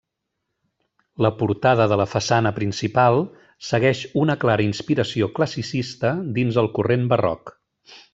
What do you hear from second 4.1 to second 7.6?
una clara inspiració classicista dins el corrent barroc.